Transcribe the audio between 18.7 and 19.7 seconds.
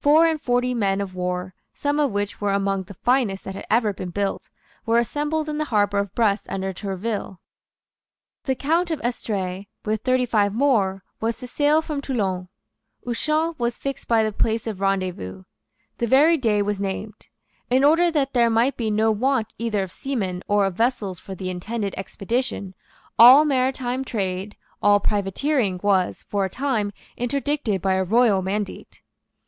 be no want